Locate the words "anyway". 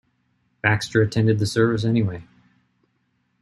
1.85-2.23